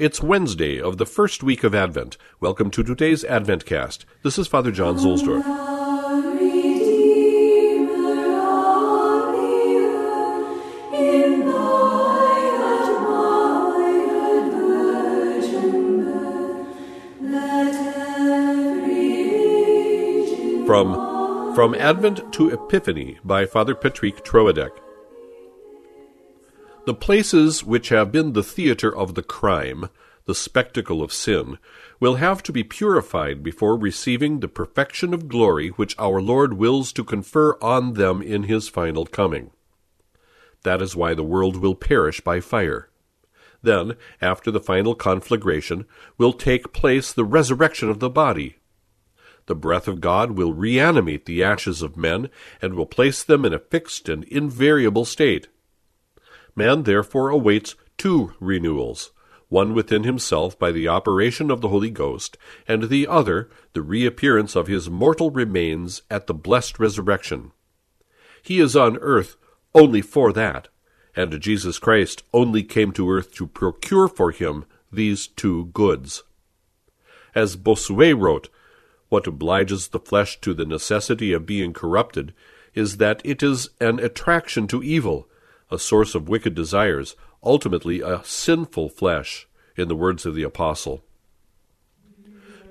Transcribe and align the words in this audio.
It's 0.00 0.22
Wednesday 0.22 0.80
of 0.80 0.96
the 0.96 1.04
first 1.04 1.42
week 1.42 1.62
of 1.62 1.74
Advent. 1.74 2.16
Welcome 2.40 2.70
to 2.70 2.82
today's 2.82 3.22
Advent 3.22 3.66
Cast. 3.66 4.06
This 4.22 4.38
is 4.38 4.48
Father 4.48 4.72
John 4.72 4.96
Zuhlsdorf. 4.96 5.44
From, 20.64 21.54
From 21.54 21.74
Advent 21.74 22.32
to 22.32 22.48
Epiphany 22.48 23.18
by 23.22 23.44
Father 23.44 23.74
Patrick 23.74 24.24
Troadec. 24.24 24.70
The 26.86 26.94
places 26.94 27.62
which 27.62 27.90
have 27.90 28.10
been 28.10 28.32
the 28.32 28.42
theatre 28.42 28.94
of 28.94 29.14
the 29.14 29.22
crime, 29.22 29.90
the 30.24 30.34
spectacle 30.34 31.02
of 31.02 31.12
sin, 31.12 31.58
will 32.00 32.14
have 32.14 32.42
to 32.44 32.52
be 32.52 32.64
purified 32.64 33.42
before 33.42 33.76
receiving 33.76 34.40
the 34.40 34.48
perfection 34.48 35.12
of 35.12 35.28
glory 35.28 35.68
which 35.68 35.94
our 35.98 36.22
Lord 36.22 36.54
wills 36.54 36.92
to 36.94 37.04
confer 37.04 37.58
on 37.60 37.94
them 37.94 38.22
in 38.22 38.44
his 38.44 38.68
final 38.68 39.04
coming. 39.04 39.50
That 40.62 40.80
is 40.80 40.96
why 40.96 41.12
the 41.12 41.22
world 41.22 41.56
will 41.56 41.74
perish 41.74 42.22
by 42.22 42.40
fire. 42.40 42.88
Then, 43.62 43.96
after 44.22 44.50
the 44.50 44.60
final 44.60 44.94
conflagration, 44.94 45.84
will 46.16 46.32
take 46.32 46.72
place 46.72 47.12
the 47.12 47.26
resurrection 47.26 47.90
of 47.90 48.00
the 48.00 48.10
body. 48.10 48.56
The 49.46 49.54
breath 49.54 49.86
of 49.86 50.00
God 50.00 50.32
will 50.32 50.54
reanimate 50.54 51.26
the 51.26 51.44
ashes 51.44 51.82
of 51.82 51.96
men 51.96 52.30
and 52.62 52.74
will 52.74 52.86
place 52.86 53.22
them 53.22 53.44
in 53.44 53.52
a 53.52 53.58
fixed 53.58 54.08
and 54.08 54.24
invariable 54.24 55.04
state. 55.04 55.48
Man 56.56 56.82
therefore 56.84 57.28
awaits 57.28 57.74
two 57.96 58.34
renewals, 58.40 59.12
one 59.48 59.74
within 59.74 60.04
himself 60.04 60.58
by 60.58 60.70
the 60.70 60.88
operation 60.88 61.50
of 61.50 61.60
the 61.60 61.68
Holy 61.68 61.90
Ghost, 61.90 62.36
and 62.66 62.84
the 62.84 63.06
other 63.06 63.50
the 63.72 63.82
reappearance 63.82 64.56
of 64.56 64.66
his 64.66 64.88
mortal 64.88 65.30
remains 65.30 66.02
at 66.10 66.26
the 66.26 66.34
blessed 66.34 66.78
resurrection. 66.78 67.52
He 68.42 68.60
is 68.60 68.76
on 68.76 68.96
earth 68.98 69.36
only 69.74 70.02
for 70.02 70.32
that, 70.32 70.68
and 71.14 71.40
Jesus 71.40 71.78
Christ 71.78 72.22
only 72.32 72.62
came 72.62 72.92
to 72.92 73.10
earth 73.10 73.32
to 73.34 73.46
procure 73.46 74.08
for 74.08 74.30
him 74.30 74.64
these 74.92 75.26
two 75.26 75.66
goods. 75.66 76.22
As 77.34 77.56
Bossuet 77.56 78.18
wrote, 78.18 78.48
what 79.08 79.26
obliges 79.26 79.88
the 79.88 80.00
flesh 80.00 80.40
to 80.40 80.54
the 80.54 80.64
necessity 80.64 81.32
of 81.32 81.46
being 81.46 81.72
corrupted 81.72 82.32
is 82.74 82.96
that 82.96 83.20
it 83.24 83.42
is 83.42 83.70
an 83.80 83.98
attraction 83.98 84.66
to 84.68 84.82
evil, 84.82 85.28
a 85.70 85.78
source 85.78 86.14
of 86.14 86.28
wicked 86.28 86.54
desires, 86.54 87.16
ultimately 87.42 88.00
a 88.00 88.22
sinful 88.24 88.88
flesh, 88.88 89.46
in 89.76 89.88
the 89.88 89.96
words 89.96 90.26
of 90.26 90.34
the 90.34 90.42
Apostle. 90.42 91.02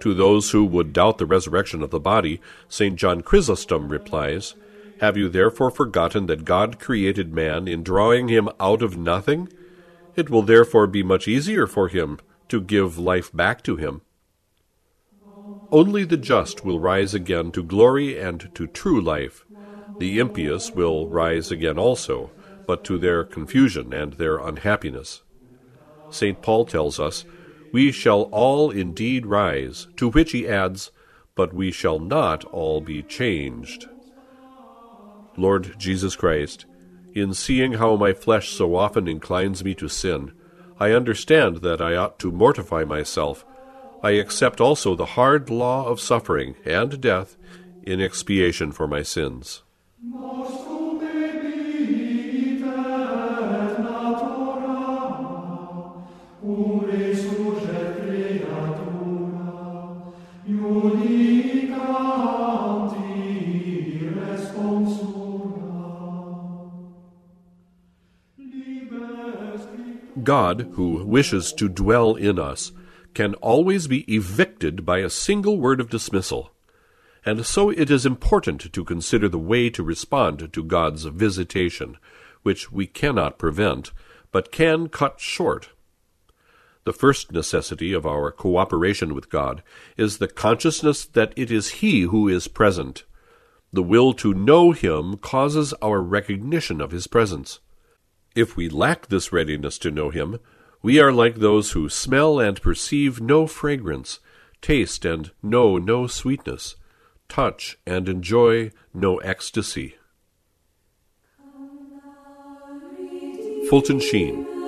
To 0.02 0.14
those 0.14 0.52
who 0.52 0.64
would 0.66 0.94
doubt 0.94 1.18
the 1.18 1.26
resurrection 1.26 1.84
of 1.84 1.90
the 1.90 2.00
body, 2.00 2.40
St. 2.70 2.96
John 2.96 3.22
Chrysostom 3.22 3.90
replies, 3.90 4.56
Have 5.00 5.18
you 5.18 5.28
therefore 5.28 5.72
forgotten 5.72 6.28
that 6.28 6.46
God 6.46 6.80
created 6.80 7.34
man 7.34 7.68
in 7.68 7.84
drawing 7.84 8.30
him 8.30 8.48
out 8.60 8.82
of 8.82 8.98
nothing? 8.98 9.50
It 10.16 10.30
will 10.30 10.42
therefore 10.42 10.88
be 10.88 11.04
much 11.04 11.28
easier 11.28 11.68
for 11.68 11.90
him 11.90 12.20
to 12.48 12.62
give 12.62 12.98
life 12.98 13.32
back 13.34 13.62
to 13.64 13.76
him. 13.76 14.02
Only 15.72 16.04
the 16.04 16.18
just 16.18 16.66
will 16.66 16.80
rise 16.80 17.14
again 17.14 17.52
to 17.52 17.62
glory 17.62 18.20
and 18.20 18.50
to 18.56 18.68
true 18.68 19.00
life. 19.00 19.46
The 20.00 20.18
impious 20.18 20.74
will 20.74 21.08
rise 21.08 21.52
again 21.52 21.78
also, 21.78 22.32
but 22.70 22.84
to 22.84 23.00
their 23.00 23.24
confusion 23.24 23.92
and 23.92 24.14
their 24.14 24.38
unhappiness. 24.38 25.24
St. 26.12 26.40
Paul 26.40 26.66
tells 26.66 27.00
us, 27.00 27.26
We 27.74 27.92
shall 27.92 28.30
all 28.32 28.70
indeed 28.70 29.26
rise, 29.26 29.88
to 29.96 30.12
which 30.12 30.34
he 30.34 30.48
adds, 30.48 30.92
But 31.34 31.52
we 31.52 31.72
shall 31.72 31.98
not 31.98 32.46
all 32.46 32.80
be 32.80 33.02
changed. 33.02 33.88
Lord 35.36 35.80
Jesus 35.80 36.16
Christ, 36.16 36.68
in 37.16 37.34
seeing 37.34 37.74
how 37.74 37.96
my 37.96 38.14
flesh 38.14 38.50
so 38.50 38.76
often 38.76 39.08
inclines 39.08 39.64
me 39.64 39.74
to 39.74 39.90
sin, 39.90 40.32
I 40.80 40.92
understand 40.92 41.64
that 41.64 41.82
I 41.82 41.96
ought 41.96 42.20
to 42.20 42.32
mortify 42.32 42.84
myself. 42.84 43.44
I 44.04 44.12
accept 44.12 44.62
also 44.62 44.94
the 44.94 45.18
hard 45.18 45.50
law 45.50 45.88
of 45.88 46.00
suffering 46.00 46.54
and 46.66 47.02
death 47.02 47.36
in 47.82 48.00
expiation 48.00 48.72
for 48.72 48.88
my 48.88 49.02
sins. 49.02 49.64
God, 70.24 70.72
who 70.74 71.06
wishes 71.06 71.54
to 71.54 71.70
dwell 71.70 72.16
in 72.16 72.40
us, 72.40 72.72
can 73.14 73.34
always 73.36 73.88
be 73.88 74.02
evicted 74.14 74.86
by 74.86 75.00
a 75.00 75.10
single 75.10 75.60
word 75.60 75.80
of 75.80 75.90
dismissal. 75.90 76.52
And 77.26 77.46
so 77.46 77.70
it 77.70 77.90
is 77.92 78.06
important 78.06 78.72
to 78.72 78.84
consider 78.84 79.28
the 79.28 79.38
way 79.38 79.70
to 79.72 79.84
respond 79.84 80.54
to 80.54 80.64
God's 80.64 81.04
visitation, 81.06 81.98
which 82.44 82.72
we 82.72 82.88
cannot 82.88 83.38
prevent, 83.38 83.92
but 84.32 84.52
can 84.52 84.90
cut 84.90 85.20
short. 85.20 85.70
The 86.86 86.94
first 86.94 87.32
necessity 87.32 87.94
of 87.94 88.06
our 88.06 88.32
cooperation 88.32 89.14
with 89.14 89.30
God 89.30 89.62
is 89.98 90.18
the 90.18 90.28
consciousness 90.28 91.06
that 91.06 91.34
it 91.36 91.52
is 91.52 91.82
He 91.82 92.02
who 92.02 92.28
is 92.28 92.48
present. 92.48 93.04
The 93.74 93.84
will 93.84 94.14
to 94.14 94.34
know 94.34 94.72
Him 94.72 95.18
causes 95.18 95.74
our 95.82 96.02
recognition 96.02 96.80
of 96.80 96.92
His 96.92 97.06
presence. 97.06 97.60
If 98.36 98.56
we 98.56 98.70
lack 98.70 99.08
this 99.08 99.32
readiness 99.32 99.78
to 99.80 99.92
know 99.92 100.10
Him, 100.10 100.40
we 100.82 101.00
are 101.00 101.12
like 101.12 101.36
those 101.36 101.72
who 101.72 101.90
smell 101.90 102.40
and 102.40 102.62
perceive 102.62 103.20
no 103.20 103.48
fragrance, 103.48 104.20
taste 104.62 105.06
and 105.06 105.32
know 105.42 105.78
no 105.78 106.08
sweetness, 106.08 106.76
touch 107.28 107.78
and 107.86 108.08
enjoy 108.08 108.72
no 108.94 109.18
ecstasy. 109.18 109.96
Fulton 113.70 114.00
Sheen 114.00 114.59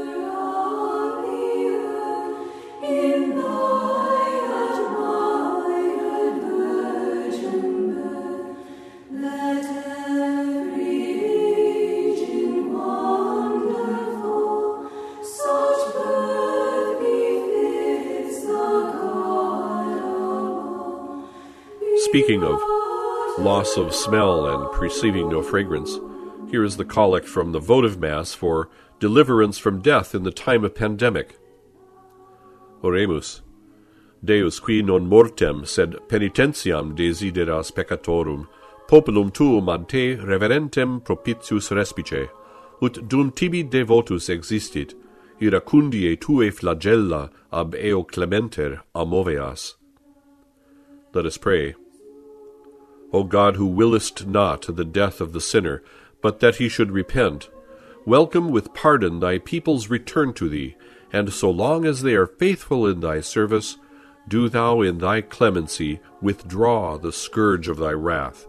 Speaking 22.12 22.44
of 22.44 22.60
loss 23.40 23.78
of 23.78 23.96
smell 23.96 24.46
and 24.46 24.70
perceiving 24.74 25.30
no 25.30 25.42
fragrance, 25.42 25.98
here 26.50 26.62
is 26.62 26.76
the 26.76 26.84
collect 26.84 27.26
from 27.26 27.54
the 27.54 27.60
votive 27.60 28.02
Mass 28.02 28.34
for 28.34 28.68
deliverance 29.00 29.58
from 29.58 29.82
death 29.82 30.14
in 30.14 30.24
the 30.24 30.32
time 30.32 30.66
of 30.66 30.76
pandemic. 30.76 31.38
Oremus. 32.84 33.40
Deus 34.22 34.60
qui 34.60 34.82
non 34.82 35.08
mortem 35.08 35.66
sed 35.66 35.96
penitentiam 36.10 36.98
desideras 36.98 37.72
peccatorum, 37.72 38.46
populum 38.90 39.32
tuum 39.34 39.70
ad 39.70 39.88
te 39.88 40.18
reverentem 40.18 41.02
propitius 41.02 41.72
respice, 41.72 42.28
ut 42.82 43.08
dum 43.08 43.32
tibi 43.32 43.64
devotus 43.64 44.28
existit, 44.28 44.96
iracundie 45.40 46.20
tue 46.20 46.52
flagella 46.52 47.32
ab 47.54 47.74
eo 47.74 48.04
clementer 48.04 48.82
amoveas. 48.94 49.76
Let 51.14 51.26
us 51.26 51.38
pray. 51.38 51.74
O 53.14 53.24
God, 53.24 53.56
who 53.56 53.66
willest 53.66 54.26
not 54.26 54.64
the 54.76 54.86
death 54.86 55.22
of 55.22 55.34
the 55.34 55.42
sinner, 55.42 55.84
but 56.22 56.40
that 56.40 56.56
he 56.56 56.70
should 56.70 56.92
repent, 56.92 57.50
welcome 58.06 58.50
with 58.50 58.74
pardon 58.74 59.20
thy 59.20 59.38
people's 59.38 59.90
return 59.90 60.34
to 60.34 60.48
thee, 60.48 60.76
and 61.12 61.32
so 61.34 61.50
long 61.50 61.86
as 61.86 62.02
they 62.02 62.14
are 62.14 62.28
faithful 62.28 62.88
in 62.88 63.00
thy 63.00 63.20
service, 63.20 63.78
do 64.28 64.48
thou 64.48 64.82
in 64.82 65.00
thy 65.00 65.22
clemency 65.22 66.00
withdraw 66.22 66.98
the 66.98 67.12
scourge 67.12 67.68
of 67.68 67.78
thy 67.78 67.92
wrath. 67.92 68.48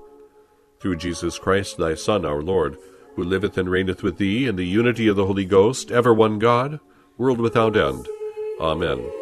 Through 0.81 0.97
Jesus 0.97 1.39
Christ 1.39 1.77
thy 1.77 1.95
Son, 1.95 2.25
our 2.25 2.43
Lord, 2.43 2.77
who 3.17 3.25
liveth 3.25 3.59
and 3.59 3.71
reigneth 3.71 4.03
with 4.03 4.19
thee 4.19 4.47
in 4.47 4.57
the 4.57 4.67
unity 4.67 5.09
of 5.09 5.17
the 5.17 5.27
Holy 5.27 5.45
Ghost, 5.45 5.91
ever 5.91 6.15
one 6.15 6.39
God, 6.39 6.81
world 7.19 7.41
without 7.41 7.77
end. 7.77 8.07
Amen. 8.61 9.22